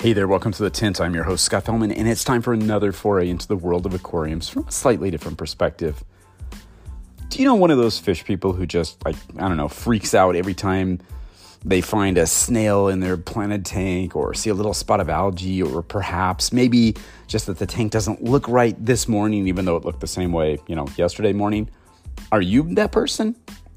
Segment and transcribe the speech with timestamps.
[0.00, 0.98] Hey there, welcome to the Tint.
[0.98, 3.92] I'm your host, Scott Fellman, and it's time for another foray into the world of
[3.92, 6.02] aquariums from a slightly different perspective.
[7.28, 10.14] Do you know one of those fish people who just, like, I don't know, freaks
[10.14, 11.00] out every time
[11.62, 15.62] they find a snail in their planted tank or see a little spot of algae,
[15.62, 16.96] or perhaps maybe
[17.26, 20.32] just that the tank doesn't look right this morning, even though it looked the same
[20.32, 21.68] way, you know, yesterday morning?
[22.32, 23.36] Are you that person?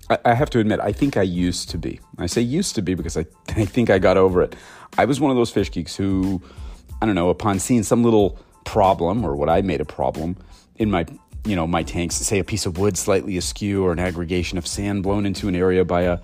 [0.09, 1.99] I, have to admit, I think I used to be.
[2.17, 4.55] I say used to be because I, I think I got over it.
[4.97, 6.41] I was one of those fish geeks who,
[7.01, 10.37] I don't know, upon seeing some little problem or what I made a problem
[10.77, 11.05] in my
[11.45, 14.65] you know my tanks say a piece of wood slightly askew or an aggregation of
[14.65, 16.19] sand blown into an area by a,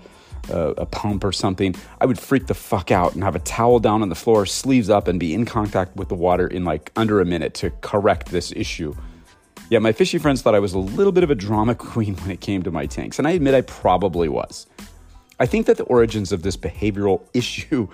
[0.48, 3.78] a, a pump or something i would freak the fuck out and have a towel
[3.78, 6.90] down on the floor sleeves up and be in contact with the water in like
[6.96, 8.94] under a minute to correct this issue
[9.70, 12.30] yeah my fishy friends thought i was a little bit of a drama queen when
[12.30, 14.66] it came to my tanks and i admit i probably was
[15.38, 17.88] i think that the origins of this behavioral issue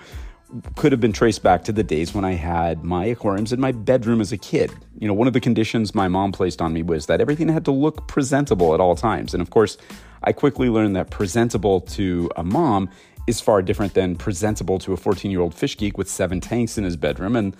[0.75, 3.71] could have been traced back to the days when I had my aquariums in my
[3.71, 4.71] bedroom as a kid.
[4.97, 7.65] You know, one of the conditions my mom placed on me was that everything had
[7.65, 9.33] to look presentable at all times.
[9.33, 9.77] And of course,
[10.23, 12.89] I quickly learned that presentable to a mom
[13.27, 16.77] is far different than presentable to a 14 year old fish geek with seven tanks
[16.77, 17.35] in his bedroom.
[17.35, 17.55] And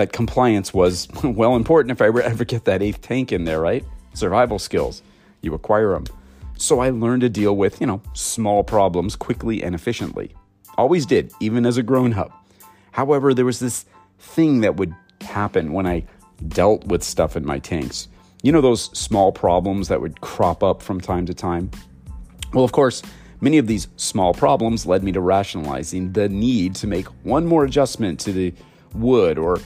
[0.00, 3.84] that compliance was well important if I ever get that eighth tank in there, right?
[4.14, 5.02] Survival skills,
[5.42, 6.06] you acquire them.
[6.56, 10.34] So I learned to deal with, you know, small problems quickly and efficiently.
[10.78, 12.32] Always did, even as a grown up.
[12.92, 13.84] However, there was this
[14.18, 16.04] thing that would happen when I
[16.48, 18.08] dealt with stuff in my tanks.
[18.42, 21.70] You know, those small problems that would crop up from time to time?
[22.54, 23.02] Well, of course,
[23.42, 27.64] many of these small problems led me to rationalizing the need to make one more
[27.64, 28.54] adjustment to the
[28.94, 29.60] wood or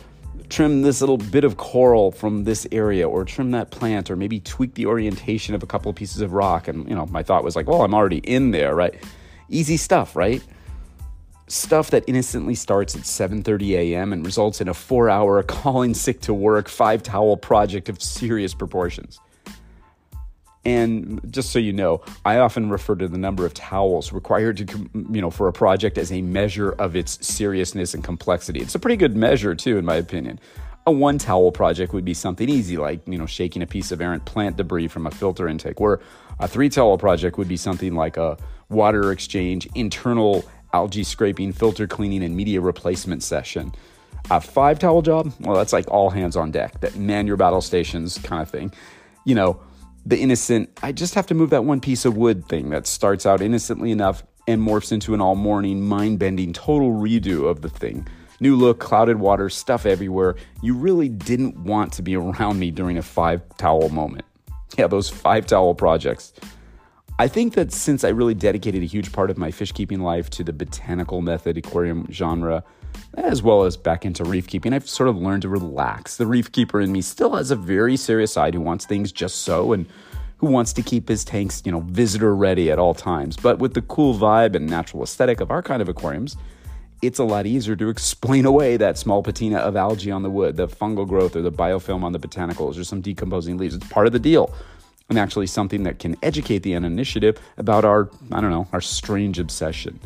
[0.48, 4.40] trim this little bit of coral from this area or trim that plant or maybe
[4.40, 7.42] tweak the orientation of a couple of pieces of rock and you know my thought
[7.42, 8.94] was like well i'm already in there right
[9.48, 10.42] easy stuff right
[11.46, 14.12] stuff that innocently starts at 7:30 a.m.
[14.12, 19.20] and results in a 4-hour calling sick to work, five towel project of serious proportions.
[20.64, 24.90] And just so you know, I often refer to the number of towels required to,
[25.10, 28.60] you know, for a project as a measure of its seriousness and complexity.
[28.60, 30.40] It's a pretty good measure too, in my opinion.
[30.86, 34.00] A one towel project would be something easy, like you know, shaking a piece of
[34.00, 35.80] errant plant debris from a filter intake.
[35.80, 36.00] Where
[36.38, 38.36] a three towel project would be something like a
[38.68, 43.72] water exchange, internal algae scraping, filter cleaning, and media replacement session.
[44.30, 47.60] A five towel job, well, that's like all hands on deck, that man your battle
[47.60, 48.72] stations kind of thing.
[49.24, 49.60] You know,
[50.06, 53.24] the innocent, I just have to move that one piece of wood thing that starts
[53.26, 57.70] out innocently enough and morphs into an all morning, mind bending, total redo of the
[57.70, 58.06] thing.
[58.40, 60.36] New look, clouded water, stuff everywhere.
[60.62, 64.24] You really didn't want to be around me during a five towel moment.
[64.76, 66.32] Yeah, those five towel projects.
[67.16, 70.28] I think that since I really dedicated a huge part of my fish keeping life
[70.30, 72.64] to the botanical method aquarium genre,
[73.14, 76.16] as well as back into reef keeping, I've sort of learned to relax.
[76.16, 79.42] The reef keeper in me still has a very serious side who wants things just
[79.42, 79.86] so and
[80.38, 83.36] who wants to keep his tanks, you know, visitor ready at all times.
[83.36, 86.36] But with the cool vibe and natural aesthetic of our kind of aquariums,
[87.00, 90.56] it's a lot easier to explain away that small patina of algae on the wood,
[90.56, 93.76] the fungal growth, or the biofilm on the botanicals, or some decomposing leaves.
[93.76, 94.52] It's part of the deal
[95.08, 99.38] and actually something that can educate the uninitiative about our, I don't know, our strange
[99.38, 100.00] obsession.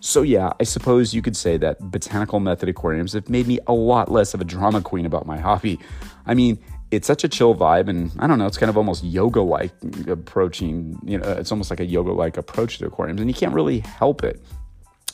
[0.00, 3.72] So, yeah, I suppose you could say that botanical method aquariums have made me a
[3.72, 5.78] lot less of a drama queen about my hobby.
[6.26, 6.58] I mean,
[6.90, 9.72] it's such a chill vibe, and I don't know, it's kind of almost yoga like
[10.08, 13.54] approaching, you know, it's almost like a yoga like approach to aquariums, and you can't
[13.54, 14.42] really help it.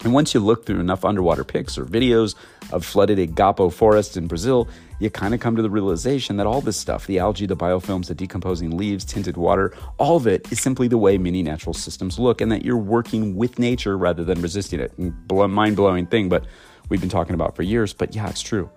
[0.04, 2.34] And once you look through enough underwater pics or videos
[2.70, 4.68] of flooded Igapo forests in Brazil,
[4.98, 8.06] you kind of come to the realization that all this stuff the algae, the biofilms,
[8.06, 12.18] the decomposing leaves, tinted water all of it is simply the way many natural systems
[12.18, 14.92] look, and that you're working with nature rather than resisting it.
[15.30, 16.44] Mind blowing thing, but
[16.88, 17.92] we've been talking about for years.
[17.92, 18.70] But yeah, it's true.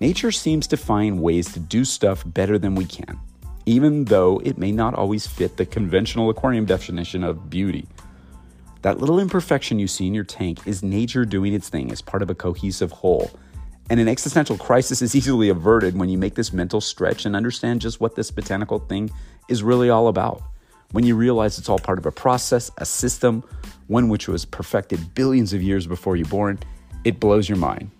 [0.00, 3.18] Nature seems to find ways to do stuff better than we can,
[3.64, 7.86] even though it may not always fit the conventional aquarium definition of beauty.
[8.84, 12.20] That little imperfection you see in your tank is nature doing its thing as part
[12.20, 13.30] of a cohesive whole.
[13.88, 17.80] And an existential crisis is easily averted when you make this mental stretch and understand
[17.80, 19.10] just what this botanical thing
[19.48, 20.42] is really all about.
[20.90, 23.42] When you realize it's all part of a process, a system,
[23.86, 26.58] one which was perfected billions of years before you're born,
[27.04, 27.90] it blows your mind.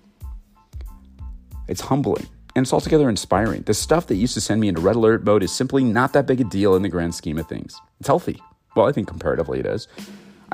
[1.67, 3.63] It's humbling and it's altogether inspiring.
[3.63, 6.27] The stuff that used to send me into red alert mode is simply not that
[6.27, 7.81] big a deal in the grand scheme of things.
[8.01, 8.39] It's healthy.
[8.77, 9.89] Well, I think comparatively it is.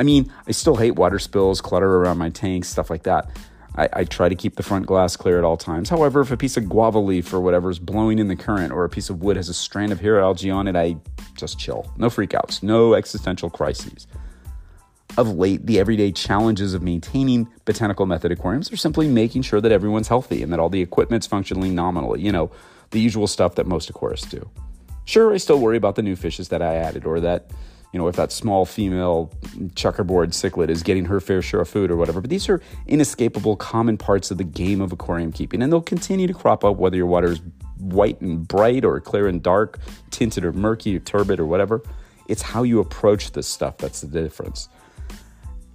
[0.00, 3.30] I mean, I still hate water spills, clutter around my tanks, stuff like that.
[3.76, 5.90] I, I, try to keep the front glass clear at all times.
[5.90, 8.84] However, if a piece of guava leaf or whatever is blowing in the current or
[8.84, 10.96] a piece of wood has a strand of hair algae on it, I
[11.36, 11.92] just chill.
[11.98, 14.06] No freakouts, no existential crises.
[15.18, 19.70] of late, the everyday challenges of maintaining botanical method aquariums are simply making sure that
[19.70, 22.22] everyone's healthy and that all the equipment's functioning nominally.
[22.22, 22.50] You know,
[22.90, 24.48] the usual stuff that most aquarists do.
[25.04, 27.50] Sure, I still worry about the new fishes that I added or that,
[27.92, 29.32] you know, if that small female
[29.74, 32.20] checkerboard cichlid is getting her fair share of food or whatever.
[32.20, 36.26] But these are inescapable common parts of the game of aquarium keeping, and they'll continue
[36.26, 37.40] to crop up whether your water is
[37.78, 39.78] white and bright or clear and dark,
[40.10, 41.82] tinted or murky or turbid or whatever.
[42.28, 44.68] It's how you approach this stuff that's the difference.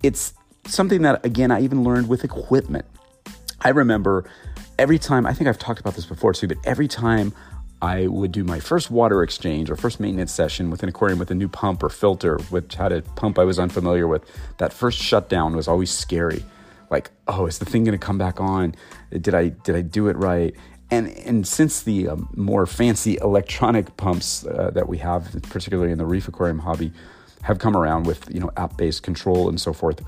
[0.04, 0.34] It's
[0.66, 2.86] something that, again, I even learned with equipment.
[3.62, 4.30] I remember
[4.78, 7.34] every time, I think I've talked about this before too, but every time
[7.82, 11.32] I would do my first water exchange or first maintenance session with an aquarium with
[11.32, 14.24] a new pump or filter, which had a pump I was unfamiliar with,
[14.58, 16.44] that first shutdown was always scary.
[16.90, 18.76] Like, oh, is the thing going to come back on?
[19.12, 20.56] Did I did I do it right?
[20.92, 25.98] And and since the um, more fancy electronic pumps uh, that we have, particularly in
[25.98, 26.94] the reef aquarium hobby,
[27.42, 30.02] have come around with you know app based control and so forth,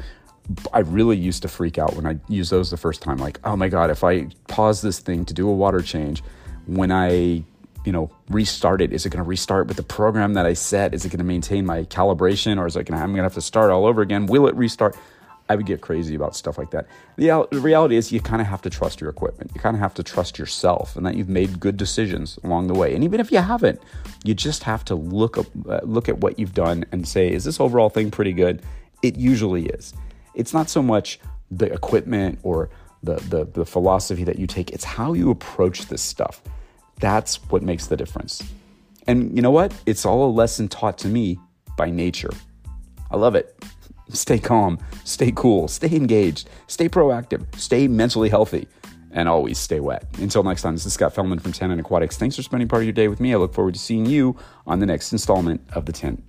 [0.71, 3.17] I really used to freak out when I used those the first time.
[3.17, 6.23] Like, oh my god, if I pause this thing to do a water change,
[6.67, 7.43] when I
[7.87, 10.93] you know restart it, is it going to restart with the program that I set?
[10.93, 13.23] Is it going to maintain my calibration, or is it going to I'm going to
[13.23, 14.25] have to start all over again?
[14.25, 14.97] Will it restart?
[15.49, 16.87] I would get crazy about stuff like that.
[17.15, 19.51] The, the reality is, you kind of have to trust your equipment.
[19.55, 22.73] You kind of have to trust yourself and that you've made good decisions along the
[22.73, 22.93] way.
[22.93, 23.81] And even if you haven't,
[24.25, 27.45] you just have to look up, uh, look at what you've done and say, is
[27.45, 28.61] this overall thing pretty good?
[29.01, 29.93] It usually is.
[30.35, 31.17] It's not so much
[31.49, 32.69] the equipment or
[33.01, 36.41] the, the, the philosophy that you take, it's how you approach this stuff.
[36.99, 38.43] That's what makes the difference.
[39.07, 39.73] And you know what?
[39.85, 41.39] It's all a lesson taught to me
[41.77, 42.31] by nature.
[43.11, 43.55] I love it.
[44.09, 48.65] Stay calm, stay cool, stay engaged, stay proactive, stay mentally healthy,
[49.11, 50.05] and always stay wet.
[50.19, 52.15] Until next time, this is Scott Fellman from Tannin Aquatics.
[52.15, 53.33] Thanks for spending part of your day with me.
[53.33, 56.23] I look forward to seeing you on the next installment of the Tint